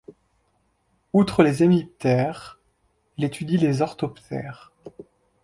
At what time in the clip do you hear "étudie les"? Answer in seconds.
3.23-3.83